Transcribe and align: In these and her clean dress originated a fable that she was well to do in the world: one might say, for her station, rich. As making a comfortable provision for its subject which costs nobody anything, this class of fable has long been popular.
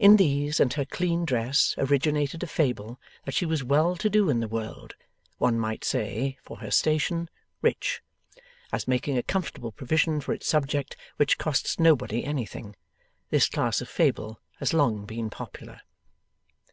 In 0.00 0.16
these 0.16 0.58
and 0.58 0.72
her 0.72 0.84
clean 0.84 1.24
dress 1.24 1.76
originated 1.78 2.42
a 2.42 2.48
fable 2.48 2.98
that 3.24 3.34
she 3.36 3.46
was 3.46 3.62
well 3.62 3.94
to 3.94 4.10
do 4.10 4.28
in 4.28 4.40
the 4.40 4.48
world: 4.48 4.96
one 5.36 5.56
might 5.56 5.84
say, 5.84 6.36
for 6.42 6.56
her 6.58 6.70
station, 6.72 7.30
rich. 7.62 8.02
As 8.72 8.88
making 8.88 9.16
a 9.16 9.22
comfortable 9.22 9.70
provision 9.70 10.20
for 10.20 10.32
its 10.32 10.48
subject 10.48 10.96
which 11.16 11.38
costs 11.38 11.78
nobody 11.78 12.24
anything, 12.24 12.74
this 13.30 13.48
class 13.48 13.80
of 13.80 13.88
fable 13.88 14.40
has 14.58 14.74
long 14.74 15.06
been 15.06 15.30
popular. 15.30 15.82